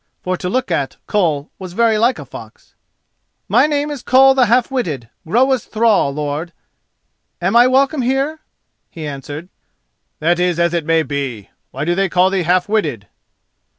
[0.23, 2.73] For, to look at, Koll was very like a fox.
[3.47, 6.53] "My name is Koll the Half witted, Groa's thrall, lord.
[7.39, 8.39] Am I welcome here?"
[8.89, 9.47] he answered.
[10.19, 11.51] "That is as it may be.
[11.69, 13.09] Why do they call thee half witted?"